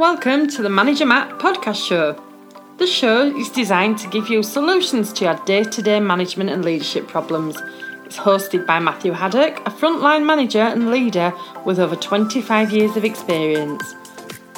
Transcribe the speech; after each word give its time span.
Welcome 0.00 0.48
to 0.52 0.62
the 0.62 0.70
Manager 0.70 1.04
Matt 1.04 1.38
podcast 1.38 1.86
show. 1.86 2.18
The 2.78 2.86
show 2.86 3.36
is 3.36 3.50
designed 3.50 3.98
to 3.98 4.08
give 4.08 4.30
you 4.30 4.42
solutions 4.42 5.12
to 5.12 5.26
your 5.26 5.34
day 5.44 5.62
to 5.62 5.82
day 5.82 6.00
management 6.00 6.48
and 6.48 6.64
leadership 6.64 7.06
problems. 7.06 7.58
It's 8.06 8.16
hosted 8.16 8.66
by 8.66 8.78
Matthew 8.78 9.12
Haddock, 9.12 9.58
a 9.66 9.70
frontline 9.70 10.24
manager 10.24 10.62
and 10.62 10.90
leader 10.90 11.34
with 11.66 11.78
over 11.78 11.96
25 11.96 12.72
years 12.72 12.96
of 12.96 13.04
experience. 13.04 13.94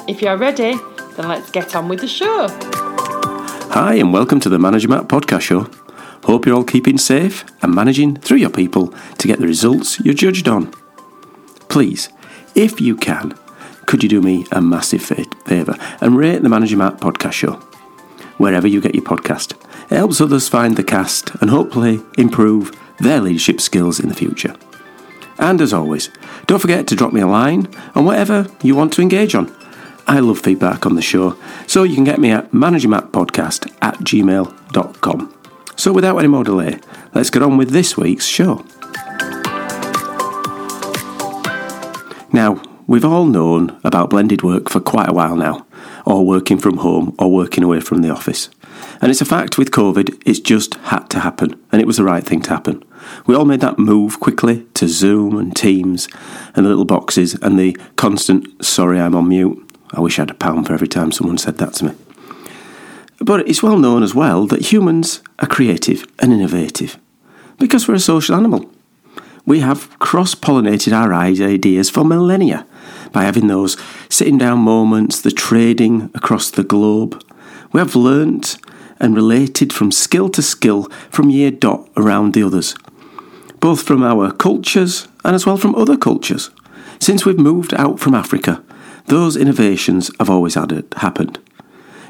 If 0.07 0.21
you're 0.21 0.37
ready, 0.37 0.75
then 1.17 1.27
let's 1.27 1.51
get 1.51 1.75
on 1.75 1.89
with 1.89 1.99
the 1.99 2.07
show. 2.07 2.47
Hi, 3.73 3.95
and 3.95 4.13
welcome 4.13 4.39
to 4.39 4.47
the 4.47 4.59
Manager 4.59 4.87
Matt 4.87 5.09
podcast 5.09 5.41
show. 5.41 5.69
Hope 6.23 6.45
you're 6.45 6.55
all 6.55 6.63
keeping 6.63 6.97
safe 6.97 7.43
and 7.61 7.75
managing 7.75 8.15
through 8.15 8.37
your 8.37 8.49
people 8.49 8.93
to 9.17 9.27
get 9.27 9.39
the 9.41 9.47
results 9.47 9.99
you're 9.99 10.13
judged 10.13 10.47
on. 10.47 10.71
Please, 11.67 12.07
if 12.55 12.79
you 12.79 12.95
can, 12.95 13.37
could 13.85 14.03
you 14.03 14.09
do 14.09 14.21
me 14.21 14.45
a 14.51 14.61
massive 14.61 15.01
favour 15.01 15.75
and 16.01 16.17
rate 16.17 16.41
the 16.41 16.49
Manager 16.49 16.77
Matt 16.77 16.99
podcast 16.99 17.33
show 17.33 17.53
wherever 18.37 18.67
you 18.67 18.81
get 18.81 18.95
your 18.95 19.03
podcast? 19.03 19.53
It 19.91 19.97
helps 19.97 20.21
others 20.21 20.49
find 20.49 20.75
the 20.75 20.83
cast 20.83 21.35
and 21.35 21.49
hopefully 21.49 22.01
improve 22.17 22.71
their 22.99 23.19
leadership 23.19 23.61
skills 23.61 23.99
in 23.99 24.09
the 24.09 24.15
future. 24.15 24.55
And 25.37 25.61
as 25.61 25.73
always, 25.73 26.09
don't 26.45 26.59
forget 26.59 26.87
to 26.87 26.95
drop 26.95 27.13
me 27.13 27.21
a 27.21 27.27
line 27.27 27.67
on 27.95 28.05
whatever 28.05 28.47
you 28.61 28.75
want 28.75 28.93
to 28.93 29.01
engage 29.01 29.35
on. 29.35 29.53
I 30.05 30.19
love 30.19 30.39
feedback 30.39 30.85
on 30.85 30.95
the 30.95 31.01
show, 31.01 31.37
so 31.65 31.83
you 31.83 31.95
can 31.95 32.03
get 32.03 32.19
me 32.19 32.31
at 32.31 32.51
managermattpodcast 32.51 33.73
at 33.81 33.95
gmail.com. 33.99 35.33
So 35.75 35.93
without 35.93 36.17
any 36.17 36.27
more 36.27 36.43
delay, 36.43 36.79
let's 37.13 37.29
get 37.29 37.41
on 37.41 37.57
with 37.57 37.69
this 37.71 37.97
week's 37.97 38.25
show. 38.25 38.65
Now, 42.31 42.61
we've 42.93 43.03
all 43.03 43.25
known 43.25 43.75
about 43.83 44.11
blended 44.11 44.43
work 44.43 44.69
for 44.69 44.79
quite 44.79 45.09
a 45.09 45.13
while 45.13 45.35
now, 45.35 45.65
or 46.05 46.23
working 46.23 46.59
from 46.59 46.77
home 46.77 47.15
or 47.17 47.31
working 47.31 47.63
away 47.63 47.79
from 47.79 48.03
the 48.03 48.09
office. 48.11 48.51
And 49.01 49.09
it's 49.09 49.19
a 49.19 49.25
fact 49.25 49.57
with 49.57 49.71
COVID, 49.71 50.21
it's 50.27 50.39
just 50.39 50.75
had 50.75 51.09
to 51.09 51.21
happen, 51.21 51.59
and 51.71 51.81
it 51.81 51.87
was 51.87 51.97
the 51.97 52.03
right 52.03 52.23
thing 52.23 52.43
to 52.43 52.51
happen. 52.51 52.85
We 53.25 53.33
all 53.33 53.45
made 53.45 53.61
that 53.61 53.79
move 53.79 54.19
quickly 54.19 54.67
to 54.75 54.87
Zoom 54.87 55.39
and 55.39 55.55
Teams 55.55 56.07
and 56.55 56.67
the 56.67 56.69
little 56.69 56.85
boxes 56.85 57.33
and 57.41 57.57
the 57.57 57.75
constant, 57.95 58.63
sorry, 58.63 58.99
I'm 58.99 59.15
on 59.15 59.27
mute. 59.27 59.57
I 59.91 59.99
wish 59.99 60.19
I 60.19 60.21
had 60.21 60.29
a 60.29 60.35
pound 60.35 60.67
for 60.67 60.73
every 60.73 60.87
time 60.87 61.11
someone 61.11 61.39
said 61.39 61.57
that 61.57 61.73
to 61.75 61.85
me. 61.85 61.95
But 63.17 63.49
it's 63.49 63.63
well 63.63 63.79
known 63.79 64.03
as 64.03 64.13
well 64.13 64.45
that 64.45 64.71
humans 64.71 65.23
are 65.39 65.47
creative 65.47 66.05
and 66.19 66.31
innovative 66.31 66.99
because 67.57 67.87
we're 67.87 67.95
a 67.95 67.99
social 67.99 68.35
animal. 68.35 68.69
We 69.47 69.61
have 69.61 69.97
cross 69.97 70.35
pollinated 70.35 70.93
our 70.93 71.11
ideas 71.11 71.89
for 71.89 72.05
millennia 72.05 72.67
by 73.13 73.23
having 73.23 73.47
those 73.47 73.77
sitting 74.09 74.37
down 74.37 74.59
moments, 74.59 75.21
the 75.21 75.31
trading 75.31 76.11
across 76.13 76.51
the 76.51 76.63
globe. 76.63 77.23
We 77.71 77.79
have 77.79 77.95
learnt 77.95 78.57
and 78.99 79.15
related 79.15 79.71
from 79.71 79.91
skill 79.91 80.29
to 80.29 80.41
skill 80.41 80.89
from 81.09 81.29
year 81.29 81.51
dot 81.51 81.89
around 81.95 82.33
the 82.33 82.43
others, 82.43 82.75
both 83.59 83.83
from 83.83 84.03
our 84.03 84.31
cultures 84.31 85.07
and 85.23 85.35
as 85.35 85.45
well 85.45 85.57
from 85.57 85.75
other 85.75 85.95
cultures. 85.95 86.49
Since 86.99 87.25
we've 87.25 87.39
moved 87.39 87.73
out 87.73 87.99
from 87.99 88.13
Africa, 88.13 88.63
those 89.07 89.35
innovations 89.35 90.11
have 90.19 90.29
always 90.29 90.55
it, 90.55 90.93
happened. 90.97 91.39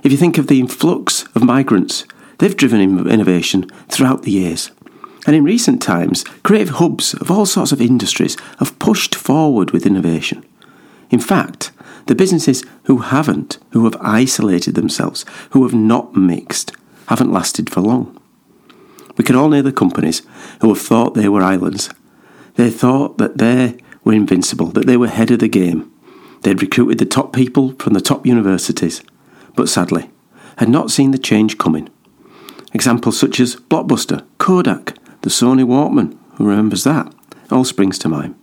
If 0.04 0.12
you 0.12 0.18
think 0.18 0.38
of 0.38 0.48
the 0.48 0.60
influx 0.60 1.24
of 1.36 1.44
migrants, 1.44 2.06
they've 2.38 2.56
driven 2.56 3.08
innovation 3.08 3.70
throughout 3.90 4.24
the 4.24 4.32
years. 4.32 4.72
And 5.26 5.36
in 5.36 5.44
recent 5.44 5.82
times, 5.82 6.24
creative 6.44 6.76
hubs 6.76 7.14
of 7.14 7.32
all 7.32 7.46
sorts 7.46 7.72
of 7.72 7.82
industries 7.82 8.38
have 8.60 8.78
pushed 8.80 9.16
forward 9.16 9.72
with 9.72 9.86
innovation. 9.86 10.44
In 11.14 11.20
fact, 11.20 11.72
the 12.08 12.16
businesses 12.16 12.64
who 12.86 12.98
haven't, 12.98 13.60
who 13.70 13.84
have 13.84 13.96
isolated 14.02 14.74
themselves, 14.74 15.26
who 15.52 15.62
have 15.62 15.76
not 15.76 16.16
mixed, 16.16 16.72
haven't 17.06 17.32
lasted 17.32 17.70
for 17.70 17.82
long. 17.82 18.20
We 19.16 19.24
can 19.24 19.36
all 19.36 19.48
name 19.48 19.64
the 19.64 19.72
companies 19.72 20.24
who 20.62 20.70
have 20.70 20.82
thought 20.82 21.14
they 21.14 21.30
were 21.30 21.44
islands. 21.44 21.92
They 22.56 22.72
thought 22.72 23.20
that 23.20 23.38
they 23.38 23.78
were 24.04 24.14
invincible, 24.14 24.72
that 24.72 24.88
they 24.88 24.98
were 24.98 25.08
head 25.08 25.30
of 25.30 25.38
the 25.38 25.48
game. 25.48 25.92
They'd 26.42 26.64
recruited 26.64 26.98
the 26.98 27.06
top 27.06 27.32
people 27.32 27.74
from 27.74 27.94
the 27.94 28.02
top 28.02 28.26
universities, 28.26 29.04
but 29.56 29.70
sadly, 29.70 30.10
had 30.58 30.68
not 30.68 30.90
seen 30.90 31.12
the 31.12 31.20
change 31.20 31.60
coming. 31.60 31.90
Examples 32.74 33.20
such 33.20 33.40
as 33.40 33.56
Blockbuster, 33.56 34.26
Kodak, 34.40 34.98
the 35.22 35.30
Sony 35.30 35.64
Walkman, 35.64 36.18
who 36.38 36.48
remembers 36.48 36.84
that, 36.86 37.14
all 37.52 37.66
springs 37.66 38.00
to 38.00 38.10
mind. 38.10 38.34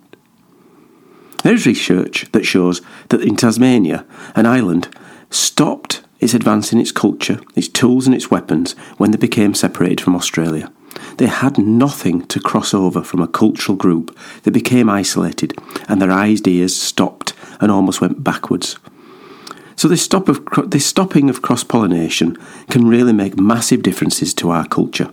There 1.42 1.54
is 1.54 1.66
research 1.66 2.30
that 2.32 2.44
shows 2.44 2.82
that 3.08 3.22
in 3.22 3.36
Tasmania, 3.36 4.04
an 4.34 4.46
island 4.46 4.94
stopped 5.30 6.02
its 6.18 6.34
advance 6.34 6.72
in 6.72 6.78
its 6.78 6.92
culture, 6.92 7.40
its 7.54 7.68
tools, 7.68 8.06
and 8.06 8.14
its 8.14 8.30
weapons 8.30 8.72
when 8.98 9.10
they 9.10 9.16
became 9.16 9.54
separated 9.54 10.00
from 10.00 10.14
Australia. 10.14 10.70
They 11.16 11.26
had 11.26 11.56
nothing 11.56 12.26
to 12.26 12.40
cross 12.40 12.74
over 12.74 13.02
from 13.02 13.20
a 13.20 13.28
cultural 13.28 13.76
group. 13.76 14.16
They 14.42 14.50
became 14.50 14.90
isolated, 14.90 15.58
and 15.88 16.00
their 16.00 16.12
ideas 16.12 16.80
stopped 16.80 17.32
and 17.60 17.70
almost 17.70 18.00
went 18.00 18.22
backwards. 18.22 18.78
So 19.76 19.88
this, 19.88 20.02
stop 20.02 20.28
of, 20.28 20.46
this 20.66 20.84
stopping 20.84 21.30
of 21.30 21.40
cross 21.40 21.64
pollination 21.64 22.36
can 22.68 22.86
really 22.86 23.14
make 23.14 23.38
massive 23.38 23.82
differences 23.82 24.34
to 24.34 24.50
our 24.50 24.66
culture. 24.66 25.10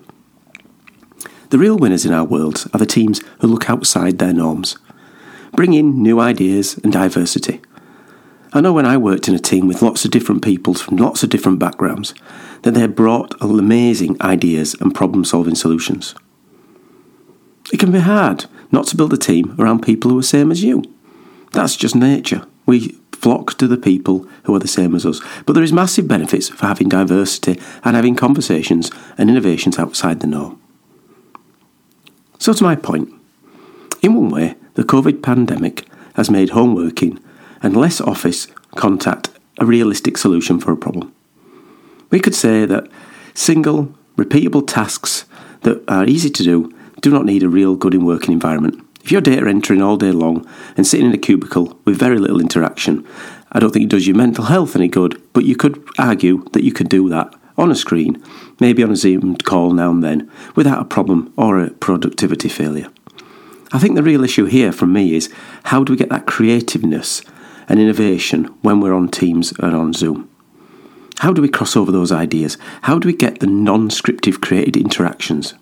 The 1.51 1.57
real 1.57 1.77
winners 1.77 2.05
in 2.05 2.11
our 2.11 2.25
world 2.25 2.65
are 2.73 2.79
the 2.79 2.85
teams 2.85 3.21
who 3.39 3.47
look 3.47 3.69
outside 3.69 4.17
their 4.17 4.33
norms, 4.33 4.77
bring 5.57 5.73
in 5.73 6.03
new 6.03 6.19
ideas 6.19 6.77
and 6.83 6.93
diversity. 6.93 7.59
I 8.53 8.61
know 8.61 8.71
when 8.71 8.85
I 8.85 8.95
worked 8.95 9.27
in 9.27 9.33
a 9.33 9.39
team 9.39 9.67
with 9.67 9.81
lots 9.81 10.05
of 10.05 10.11
different 10.11 10.43
people 10.43 10.75
from 10.75 10.97
lots 10.97 11.23
of 11.23 11.31
different 11.31 11.57
backgrounds, 11.57 12.13
that 12.61 12.75
they 12.75 12.85
brought 12.85 13.33
amazing 13.41 14.21
ideas 14.21 14.75
and 14.79 14.93
problem 14.93 15.25
solving 15.25 15.55
solutions. 15.55 16.13
It 17.73 17.79
can 17.79 17.91
be 17.91 17.99
hard 17.99 18.45
not 18.71 18.85
to 18.87 18.95
build 18.95 19.13
a 19.13 19.17
team 19.17 19.55
around 19.57 19.81
people 19.81 20.11
who 20.11 20.19
are 20.19 20.23
same 20.23 20.51
as 20.51 20.63
you. 20.63 20.83
That's 21.53 21.75
just 21.75 21.95
nature. 21.95 22.45
We 22.67 22.89
flock 23.11 23.57
to 23.57 23.67
the 23.67 23.77
people 23.77 24.27
who 24.43 24.53
are 24.53 24.59
the 24.59 24.67
same 24.67 24.93
as 24.93 25.07
us. 25.07 25.21
But 25.47 25.53
there 25.53 25.63
is 25.63 25.73
massive 25.73 26.07
benefits 26.07 26.49
for 26.49 26.67
having 26.67 26.87
diversity 26.87 27.59
and 27.83 27.95
having 27.95 28.15
conversations 28.15 28.91
and 29.17 29.27
innovations 29.27 29.79
outside 29.79 30.19
the 30.19 30.27
norm. 30.27 30.61
So 32.37 32.53
to 32.53 32.63
my 32.63 32.75
point, 32.75 33.11
in 34.03 34.13
one 34.13 34.29
way, 34.29 34.46
COVID 34.87 35.21
pandemic 35.21 35.85
has 36.15 36.31
made 36.31 36.49
home 36.49 36.73
working 36.73 37.19
and 37.61 37.75
less 37.75 37.99
office 38.01 38.47
contact 38.75 39.29
a 39.59 39.65
realistic 39.65 40.17
solution 40.17 40.59
for 40.59 40.71
a 40.71 40.77
problem. 40.77 41.13
We 42.09 42.19
could 42.19 42.35
say 42.35 42.65
that 42.65 42.89
single, 43.33 43.93
repeatable 44.15 44.65
tasks 44.65 45.25
that 45.61 45.83
are 45.89 46.05
easy 46.05 46.29
to 46.29 46.43
do 46.43 46.73
do 47.01 47.11
not 47.11 47.25
need 47.25 47.43
a 47.43 47.49
real 47.49 47.75
good 47.75 47.93
in 47.93 48.05
working 48.05 48.31
environment. 48.31 48.83
If 49.03 49.11
you're 49.11 49.21
data 49.21 49.47
entering 49.47 49.81
all 49.81 49.97
day 49.97 50.11
long 50.11 50.47
and 50.75 50.85
sitting 50.85 51.07
in 51.07 51.13
a 51.13 51.17
cubicle 51.17 51.79
with 51.85 51.99
very 51.99 52.17
little 52.17 52.41
interaction, 52.41 53.05
I 53.51 53.59
don't 53.59 53.71
think 53.71 53.85
it 53.85 53.89
does 53.89 54.07
your 54.07 54.15
mental 54.15 54.45
health 54.45 54.75
any 54.75 54.87
good, 54.87 55.21
but 55.33 55.45
you 55.45 55.55
could 55.55 55.81
argue 55.97 56.43
that 56.53 56.63
you 56.63 56.71
could 56.71 56.89
do 56.89 57.07
that 57.09 57.33
on 57.57 57.71
a 57.71 57.75
screen, 57.75 58.21
maybe 58.59 58.83
on 58.83 58.91
a 58.91 58.95
Zoom 58.95 59.35
call 59.37 59.71
now 59.71 59.91
and 59.91 60.03
then, 60.03 60.29
without 60.55 60.81
a 60.81 60.85
problem 60.85 61.33
or 61.37 61.59
a 61.59 61.71
productivity 61.71 62.49
failure. 62.49 62.89
I 63.71 63.79
think 63.79 63.95
the 63.95 64.03
real 64.03 64.23
issue 64.23 64.45
here 64.45 64.71
from 64.71 64.93
me 64.93 65.15
is 65.15 65.31
how 65.65 65.83
do 65.83 65.93
we 65.93 65.97
get 65.97 66.09
that 66.09 66.25
creativeness 66.25 67.21
and 67.67 67.79
innovation 67.79 68.45
when 68.61 68.79
we're 68.79 68.93
on 68.93 69.09
Teams 69.09 69.51
and 69.59 69.75
on 69.75 69.93
Zoom? 69.93 70.29
How 71.19 71.33
do 71.33 71.41
we 71.41 71.49
cross 71.49 71.75
over 71.75 71.91
those 71.91 72.11
ideas? 72.11 72.57
How 72.83 72.99
do 72.99 73.07
we 73.07 73.13
get 73.13 73.39
the 73.39 73.47
non 73.47 73.89
scriptive 73.89 74.39
created 74.39 74.77
interactions 74.77 75.53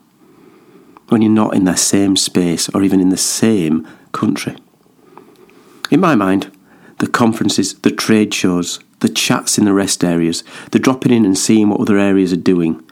when 1.08 1.22
you're 1.22 1.32
not 1.32 1.56
in 1.56 1.64
the 1.64 1.76
same 1.76 2.16
space 2.16 2.70
or 2.70 2.84
even 2.84 3.00
in 3.00 3.10
the 3.10 3.18
same 3.18 3.88
country? 4.12 4.56
In 5.90 6.00
my 6.00 6.16
mind, 6.16 6.52
the 7.00 7.08
conferences, 7.08 7.74
the 7.80 7.92
trade 7.92 8.34
shows, 8.34 8.80
the 9.00 9.10
chats 9.10 9.58
in 9.58 9.66
the 9.66 9.74
rest 9.74 10.04
areas, 10.04 10.44
the 10.72 10.80
dropping 10.80 11.12
in 11.12 11.26
and 11.26 11.38
seeing 11.38 11.70
what 11.70 11.82
other 11.82 11.98
areas 11.98 12.34
are 12.34 12.38
doing, 12.38 12.84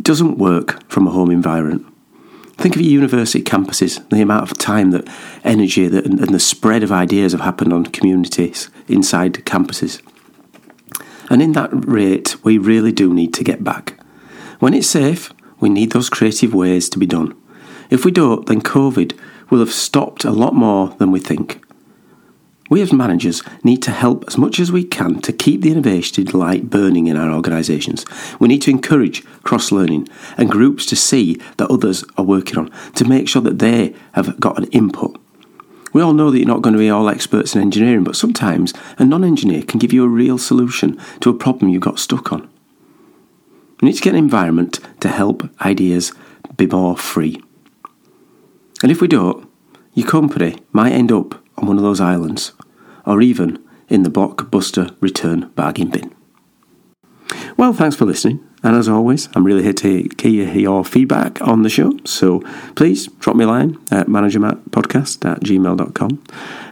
doesn't 0.00 0.38
work 0.38 0.88
from 0.90 1.06
a 1.06 1.10
home 1.10 1.30
environment. 1.30 1.86
Think 2.58 2.74
of 2.74 2.82
your 2.82 2.90
university 2.90 3.42
campuses, 3.42 4.06
the 4.10 4.20
amount 4.20 4.50
of 4.50 4.58
time 4.58 4.90
that 4.90 5.08
energy 5.44 5.86
that, 5.86 6.04
and 6.04 6.18
the 6.18 6.40
spread 6.40 6.82
of 6.82 6.90
ideas 6.90 7.30
have 7.30 7.40
happened 7.40 7.72
on 7.72 7.86
communities 7.86 8.68
inside 8.88 9.34
campuses. 9.44 10.02
And 11.30 11.40
in 11.40 11.52
that 11.52 11.70
rate, 11.72 12.36
we 12.42 12.58
really 12.58 12.90
do 12.90 13.14
need 13.14 13.32
to 13.34 13.44
get 13.44 13.62
back. 13.62 13.94
When 14.58 14.74
it's 14.74 14.88
safe, 14.88 15.32
we 15.60 15.68
need 15.68 15.92
those 15.92 16.10
creative 16.10 16.52
ways 16.52 16.88
to 16.88 16.98
be 16.98 17.06
done. 17.06 17.36
If 17.90 18.04
we 18.04 18.10
don't, 18.10 18.44
then 18.46 18.60
COVID 18.60 19.16
will 19.50 19.60
have 19.60 19.72
stopped 19.72 20.24
a 20.24 20.32
lot 20.32 20.54
more 20.54 20.88
than 20.98 21.12
we 21.12 21.20
think. 21.20 21.62
We 22.68 22.82
as 22.82 22.92
managers 22.92 23.42
need 23.64 23.82
to 23.82 23.90
help 23.90 24.24
as 24.26 24.36
much 24.36 24.60
as 24.60 24.70
we 24.70 24.84
can 24.84 25.20
to 25.22 25.32
keep 25.32 25.62
the 25.62 25.70
innovation 25.70 26.26
light 26.26 26.68
burning 26.68 27.06
in 27.06 27.16
our 27.16 27.30
organisations. 27.30 28.04
We 28.38 28.48
need 28.48 28.62
to 28.62 28.70
encourage 28.70 29.24
cross 29.42 29.72
learning 29.72 30.08
and 30.36 30.50
groups 30.50 30.84
to 30.86 30.96
see 30.96 31.40
that 31.56 31.70
others 31.70 32.04
are 32.16 32.24
working 32.24 32.58
on 32.58 32.70
to 32.94 33.04
make 33.04 33.28
sure 33.28 33.42
that 33.42 33.58
they 33.58 33.94
have 34.12 34.38
got 34.38 34.58
an 34.58 34.64
input. 34.66 35.18
We 35.92 36.02
all 36.02 36.12
know 36.12 36.30
that 36.30 36.38
you're 36.38 36.46
not 36.46 36.60
going 36.62 36.74
to 36.74 36.78
be 36.78 36.90
all 36.90 37.08
experts 37.08 37.54
in 37.54 37.62
engineering, 37.62 38.04
but 38.04 38.16
sometimes 38.16 38.74
a 38.98 39.04
non 39.04 39.24
engineer 39.24 39.62
can 39.62 39.78
give 39.78 39.92
you 39.92 40.04
a 40.04 40.08
real 40.08 40.36
solution 40.36 41.00
to 41.20 41.30
a 41.30 41.34
problem 41.34 41.70
you 41.70 41.80
got 41.80 41.98
stuck 41.98 42.32
on. 42.32 42.42
You 43.80 43.86
need 43.86 43.94
to 43.94 44.02
get 44.02 44.12
an 44.12 44.18
environment 44.18 44.80
to 45.00 45.08
help 45.08 45.48
ideas 45.64 46.12
be 46.56 46.66
more 46.66 46.96
free. 46.96 47.42
And 48.82 48.92
if 48.92 49.00
we 49.00 49.08
don't, 49.08 49.48
your 49.94 50.06
company 50.06 50.58
might 50.72 50.92
end 50.92 51.10
up 51.10 51.42
on 51.56 51.66
one 51.66 51.76
of 51.76 51.82
those 51.82 52.00
islands, 52.00 52.52
or 53.08 53.20
even 53.22 53.58
in 53.88 54.02
the 54.04 54.10
blockbuster 54.10 54.94
return 55.00 55.48
bargain 55.56 55.90
bin. 55.90 56.14
Well, 57.56 57.72
thanks 57.72 57.96
for 57.96 58.04
listening. 58.04 58.44
And 58.62 58.76
as 58.76 58.88
always, 58.88 59.28
I'm 59.34 59.44
really 59.44 59.62
here 59.62 59.72
to 59.72 60.08
hear 60.20 60.52
your 60.52 60.84
feedback 60.84 61.40
on 61.40 61.62
the 61.62 61.68
show. 61.68 61.92
So 62.04 62.40
please 62.74 63.06
drop 63.18 63.36
me 63.36 63.44
a 63.44 63.48
line 63.48 63.78
at 63.90 64.08
managermattpodcast 64.08 65.24
at 65.30 65.40
gmail.com. 65.40 66.22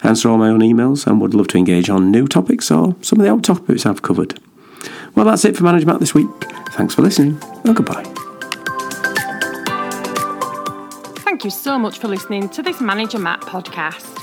Answer 0.03 0.29
all 0.29 0.39
my 0.39 0.51
own 0.51 0.61
emails 0.61 1.07
and 1.07 1.21
would 1.21 1.35
love 1.35 1.49
to 1.49 1.59
engage 1.59 1.89
on 1.89 2.11
new 2.11 2.29
topics 2.29 2.71
or 2.71 2.97
some 3.03 3.19
of 3.19 3.25
the 3.25 3.31
old 3.31 3.45
topics 3.45 3.87
I've 3.87 4.03
covered. 4.03 4.39
Well, 5.15 5.27
that's 5.27 5.45
it 5.45 5.57
for 5.57 5.65
Manager 5.65 5.87
Matt 5.87 6.01
this 6.01 6.15
week. 6.15 6.29
Thanks 6.71 6.95
for 6.95 7.03
listening 7.03 7.41
and 7.65 7.75
goodbye. 7.75 8.05
Thank 11.25 11.45
you 11.45 11.51
so 11.51 11.79
much 11.79 11.99
for 11.99 12.09
listening 12.09 12.49
to 12.51 12.63
this 12.63 12.81
Manager 12.81 13.19
Matt 13.19 13.41
podcast. 13.43 14.23